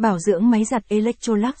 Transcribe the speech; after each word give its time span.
Bảo 0.00 0.18
dưỡng 0.18 0.50
máy 0.50 0.64
giặt 0.64 0.88
Electrolux. 0.88 1.54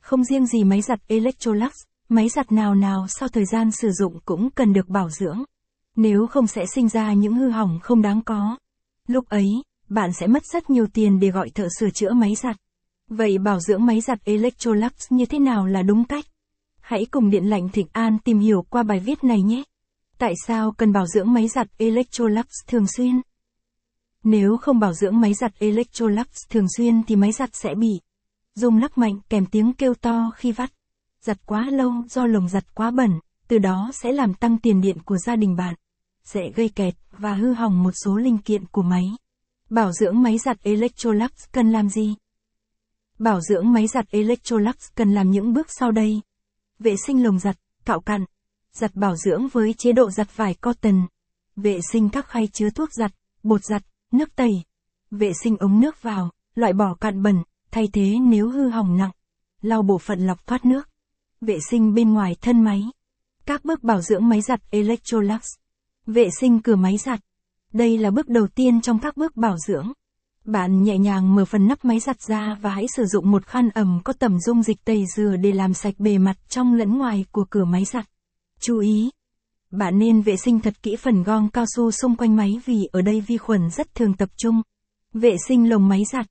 Không 0.00 0.24
riêng 0.24 0.46
gì 0.46 0.64
máy 0.64 0.80
giặt 0.80 1.00
Electrolux, 1.08 1.72
máy 2.08 2.28
giặt 2.28 2.52
nào 2.52 2.74
nào 2.74 3.06
sau 3.08 3.28
thời 3.28 3.44
gian 3.44 3.70
sử 3.70 3.90
dụng 3.90 4.18
cũng 4.24 4.50
cần 4.50 4.72
được 4.72 4.88
bảo 4.88 5.10
dưỡng. 5.10 5.42
Nếu 5.96 6.26
không 6.26 6.46
sẽ 6.46 6.64
sinh 6.74 6.88
ra 6.88 7.12
những 7.12 7.34
hư 7.34 7.50
hỏng 7.50 7.78
không 7.82 8.02
đáng 8.02 8.22
có. 8.22 8.56
Lúc 9.06 9.28
ấy, 9.28 9.46
bạn 9.88 10.12
sẽ 10.12 10.26
mất 10.26 10.46
rất 10.46 10.70
nhiều 10.70 10.86
tiền 10.86 11.20
để 11.20 11.30
gọi 11.30 11.50
thợ 11.50 11.68
sửa 11.80 11.90
chữa 11.90 12.12
máy 12.12 12.34
giặt. 12.34 12.56
Vậy 13.08 13.38
bảo 13.38 13.60
dưỡng 13.60 13.86
máy 13.86 14.00
giặt 14.00 14.18
Electrolux 14.24 14.92
như 15.10 15.26
thế 15.26 15.38
nào 15.38 15.66
là 15.66 15.82
đúng 15.82 16.04
cách? 16.04 16.24
Hãy 16.80 17.06
cùng 17.10 17.30
Điện 17.30 17.44
lạnh 17.44 17.68
Thịnh 17.68 17.88
An 17.92 18.18
tìm 18.24 18.38
hiểu 18.38 18.62
qua 18.70 18.82
bài 18.82 19.00
viết 19.00 19.24
này 19.24 19.42
nhé. 19.42 19.62
Tại 20.18 20.34
sao 20.46 20.72
cần 20.72 20.92
bảo 20.92 21.06
dưỡng 21.06 21.32
máy 21.32 21.48
giặt 21.48 21.66
Electrolux 21.78 22.46
thường 22.66 22.86
xuyên? 22.86 23.20
Nếu 24.24 24.56
không 24.56 24.78
bảo 24.78 24.92
dưỡng 24.92 25.20
máy 25.20 25.34
giặt 25.34 25.52
Electrolux 25.58 26.26
thường 26.50 26.66
xuyên 26.76 27.02
thì 27.02 27.16
máy 27.16 27.32
giặt 27.32 27.50
sẽ 27.52 27.74
bị 27.74 28.00
rung 28.54 28.78
lắc 28.78 28.98
mạnh 28.98 29.18
kèm 29.28 29.46
tiếng 29.46 29.72
kêu 29.72 29.94
to 29.94 30.30
khi 30.36 30.52
vắt. 30.52 30.72
Giặt 31.20 31.46
quá 31.46 31.70
lâu 31.70 31.92
do 32.08 32.26
lồng 32.26 32.48
giặt 32.48 32.74
quá 32.74 32.90
bẩn, 32.90 33.10
từ 33.48 33.58
đó 33.58 33.90
sẽ 33.92 34.12
làm 34.12 34.34
tăng 34.34 34.58
tiền 34.58 34.80
điện 34.80 35.02
của 35.02 35.16
gia 35.18 35.36
đình 35.36 35.56
bạn. 35.56 35.74
Sẽ 36.24 36.50
gây 36.56 36.68
kẹt 36.68 36.94
và 37.18 37.34
hư 37.34 37.52
hỏng 37.52 37.82
một 37.82 37.90
số 38.04 38.16
linh 38.16 38.38
kiện 38.38 38.66
của 38.66 38.82
máy. 38.82 39.04
Bảo 39.70 39.92
dưỡng 39.92 40.22
máy 40.22 40.38
giặt 40.38 40.62
Electrolux 40.62 41.30
cần 41.52 41.72
làm 41.72 41.88
gì? 41.88 42.14
Bảo 43.18 43.40
dưỡng 43.40 43.72
máy 43.72 43.86
giặt 43.86 44.10
Electrolux 44.10 44.74
cần 44.94 45.12
làm 45.12 45.30
những 45.30 45.52
bước 45.52 45.66
sau 45.70 45.92
đây. 45.92 46.20
Vệ 46.78 46.96
sinh 47.06 47.24
lồng 47.24 47.38
giặt, 47.38 47.56
cạo 47.84 48.00
cặn. 48.00 48.24
Giặt 48.72 48.94
bảo 48.94 49.16
dưỡng 49.16 49.48
với 49.48 49.74
chế 49.78 49.92
độ 49.92 50.10
giặt 50.10 50.36
vải 50.36 50.54
cotton. 50.54 51.06
Vệ 51.56 51.80
sinh 51.92 52.08
các 52.08 52.26
khay 52.26 52.48
chứa 52.52 52.70
thuốc 52.70 52.88
giặt, 52.92 53.12
bột 53.42 53.60
giặt, 53.64 53.82
nước 54.14 54.36
tẩy. 54.36 54.62
Vệ 55.10 55.32
sinh 55.42 55.56
ống 55.56 55.80
nước 55.80 56.02
vào, 56.02 56.30
loại 56.54 56.72
bỏ 56.72 56.94
cặn 56.94 57.22
bẩn, 57.22 57.42
thay 57.70 57.88
thế 57.92 58.18
nếu 58.20 58.48
hư 58.48 58.68
hỏng 58.68 58.96
nặng. 58.96 59.10
Lau 59.62 59.82
bộ 59.82 59.98
phận 59.98 60.26
lọc 60.26 60.46
thoát 60.46 60.64
nước. 60.64 60.88
Vệ 61.40 61.58
sinh 61.70 61.94
bên 61.94 62.12
ngoài 62.12 62.36
thân 62.40 62.62
máy. 62.62 62.82
Các 63.46 63.64
bước 63.64 63.82
bảo 63.82 64.00
dưỡng 64.00 64.28
máy 64.28 64.40
giặt 64.40 64.60
Electrolux. 64.70 65.42
Vệ 66.06 66.28
sinh 66.40 66.62
cửa 66.62 66.76
máy 66.76 66.96
giặt. 66.96 67.20
Đây 67.72 67.98
là 67.98 68.10
bước 68.10 68.28
đầu 68.28 68.46
tiên 68.46 68.80
trong 68.80 68.98
các 68.98 69.16
bước 69.16 69.36
bảo 69.36 69.56
dưỡng. 69.66 69.92
Bạn 70.44 70.82
nhẹ 70.82 70.98
nhàng 70.98 71.34
mở 71.34 71.44
phần 71.44 71.66
nắp 71.68 71.84
máy 71.84 72.00
giặt 72.00 72.22
ra 72.22 72.58
và 72.60 72.70
hãy 72.70 72.86
sử 72.96 73.04
dụng 73.04 73.30
một 73.30 73.46
khăn 73.46 73.70
ẩm 73.70 74.00
có 74.04 74.12
tẩm 74.12 74.40
dung 74.40 74.62
dịch 74.62 74.84
tẩy 74.84 75.04
rửa 75.16 75.36
để 75.36 75.52
làm 75.52 75.74
sạch 75.74 75.94
bề 75.98 76.18
mặt 76.18 76.36
trong 76.48 76.74
lẫn 76.74 76.98
ngoài 76.98 77.24
của 77.32 77.44
cửa 77.50 77.64
máy 77.64 77.84
giặt. 77.84 78.08
Chú 78.60 78.78
ý! 78.78 79.10
Bạn 79.78 79.98
nên 79.98 80.22
vệ 80.22 80.36
sinh 80.36 80.60
thật 80.60 80.82
kỹ 80.82 80.96
phần 80.96 81.22
gong 81.22 81.48
cao 81.48 81.64
su 81.76 81.90
xung 81.90 82.16
quanh 82.16 82.36
máy 82.36 82.60
vì 82.64 82.88
ở 82.92 83.02
đây 83.02 83.20
vi 83.20 83.36
khuẩn 83.36 83.70
rất 83.70 83.94
thường 83.94 84.14
tập 84.14 84.28
trung. 84.36 84.62
Vệ 85.12 85.36
sinh 85.48 85.68
lồng 85.68 85.88
máy 85.88 86.02
giặt. 86.12 86.26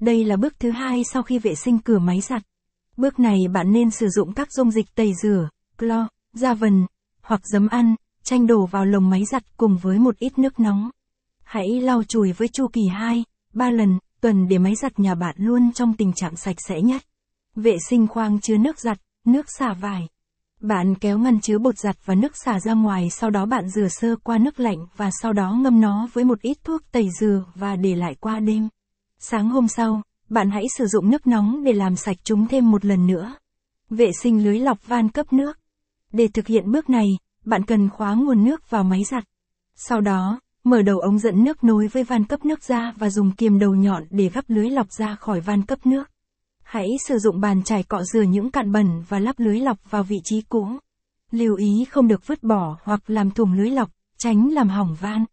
Đây 0.00 0.24
là 0.24 0.36
bước 0.36 0.54
thứ 0.58 0.70
hai 0.70 1.02
sau 1.12 1.22
khi 1.22 1.38
vệ 1.38 1.54
sinh 1.54 1.78
cửa 1.78 1.98
máy 1.98 2.20
giặt. 2.20 2.42
Bước 2.96 3.18
này 3.18 3.38
bạn 3.52 3.72
nên 3.72 3.90
sử 3.90 4.08
dụng 4.08 4.32
các 4.32 4.52
dung 4.52 4.70
dịch 4.70 4.94
tẩy 4.94 5.12
rửa, 5.22 5.48
clo, 5.78 6.08
da 6.32 6.54
vần, 6.54 6.86
hoặc 7.22 7.40
giấm 7.44 7.68
ăn, 7.68 7.94
chanh 8.22 8.46
đổ 8.46 8.66
vào 8.66 8.84
lồng 8.84 9.10
máy 9.10 9.24
giặt 9.24 9.42
cùng 9.56 9.78
với 9.82 9.98
một 9.98 10.18
ít 10.18 10.38
nước 10.38 10.60
nóng. 10.60 10.90
Hãy 11.44 11.80
lau 11.80 12.02
chùi 12.04 12.32
với 12.32 12.48
chu 12.48 12.68
kỳ 12.72 12.86
2, 12.86 13.24
3 13.52 13.70
lần, 13.70 13.98
tuần 14.20 14.48
để 14.48 14.58
máy 14.58 14.74
giặt 14.74 14.98
nhà 14.98 15.14
bạn 15.14 15.34
luôn 15.38 15.72
trong 15.72 15.94
tình 15.96 16.12
trạng 16.12 16.36
sạch 16.36 16.56
sẽ 16.68 16.80
nhất. 16.80 17.02
Vệ 17.56 17.76
sinh 17.88 18.06
khoang 18.06 18.40
chứa 18.40 18.56
nước 18.56 18.78
giặt, 18.78 18.98
nước 19.24 19.46
xả 19.58 19.72
vải. 19.72 20.08
Bạn 20.66 20.94
kéo 20.94 21.18
ngăn 21.18 21.40
chứa 21.40 21.58
bột 21.58 21.78
giặt 21.78 21.96
và 22.04 22.14
nước 22.14 22.32
xả 22.44 22.60
ra 22.60 22.72
ngoài 22.72 23.10
sau 23.10 23.30
đó 23.30 23.46
bạn 23.46 23.68
rửa 23.68 23.88
sơ 23.88 24.16
qua 24.16 24.38
nước 24.38 24.60
lạnh 24.60 24.86
và 24.96 25.10
sau 25.22 25.32
đó 25.32 25.52
ngâm 25.52 25.80
nó 25.80 26.08
với 26.12 26.24
một 26.24 26.40
ít 26.40 26.58
thuốc 26.64 26.82
tẩy 26.92 27.08
dừa 27.20 27.44
và 27.54 27.76
để 27.76 27.94
lại 27.94 28.14
qua 28.20 28.40
đêm. 28.40 28.68
Sáng 29.18 29.48
hôm 29.48 29.68
sau, 29.68 30.02
bạn 30.28 30.50
hãy 30.50 30.64
sử 30.78 30.86
dụng 30.86 31.10
nước 31.10 31.26
nóng 31.26 31.64
để 31.64 31.72
làm 31.72 31.96
sạch 31.96 32.16
chúng 32.24 32.48
thêm 32.48 32.70
một 32.70 32.84
lần 32.84 33.06
nữa. 33.06 33.34
Vệ 33.90 34.10
sinh 34.22 34.44
lưới 34.44 34.58
lọc 34.58 34.86
van 34.86 35.08
cấp 35.08 35.32
nước. 35.32 35.58
Để 36.12 36.28
thực 36.28 36.46
hiện 36.46 36.72
bước 36.72 36.90
này, 36.90 37.06
bạn 37.44 37.64
cần 37.64 37.88
khóa 37.88 38.14
nguồn 38.14 38.44
nước 38.44 38.70
vào 38.70 38.84
máy 38.84 39.04
giặt. 39.10 39.24
Sau 39.76 40.00
đó, 40.00 40.40
mở 40.64 40.82
đầu 40.82 40.98
ống 40.98 41.18
dẫn 41.18 41.44
nước 41.44 41.64
nối 41.64 41.86
với 41.86 42.04
van 42.04 42.24
cấp 42.24 42.44
nước 42.44 42.62
ra 42.62 42.92
và 42.96 43.10
dùng 43.10 43.32
kiềm 43.32 43.58
đầu 43.58 43.74
nhọn 43.74 44.04
để 44.10 44.28
gắp 44.28 44.44
lưới 44.48 44.70
lọc 44.70 44.92
ra 44.92 45.14
khỏi 45.14 45.40
van 45.40 45.62
cấp 45.62 45.86
nước. 45.86 46.10
Hãy 46.64 46.88
sử 47.08 47.18
dụng 47.18 47.40
bàn 47.40 47.62
chải 47.62 47.82
cọ 47.82 48.02
rửa 48.02 48.22
những 48.22 48.50
cặn 48.50 48.72
bẩn 48.72 49.02
và 49.08 49.18
lắp 49.18 49.34
lưới 49.38 49.60
lọc 49.60 49.90
vào 49.90 50.02
vị 50.02 50.16
trí 50.24 50.40
cũ. 50.48 50.68
Lưu 51.30 51.56
ý 51.56 51.84
không 51.90 52.08
được 52.08 52.26
vứt 52.26 52.42
bỏ 52.42 52.76
hoặc 52.82 53.10
làm 53.10 53.30
thủng 53.30 53.52
lưới 53.52 53.70
lọc, 53.70 53.90
tránh 54.18 54.50
làm 54.52 54.68
hỏng 54.68 54.96
van. 55.00 55.24